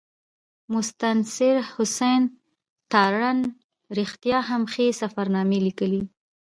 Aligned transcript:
مستنصر 0.73 1.55
حسین 1.73 2.21
تارړ 2.91 3.35
رښتیا 3.97 4.39
هم 4.49 4.61
ښې 4.73 4.87
سفرنامې 5.01 5.59
لیکلي. 5.67 6.01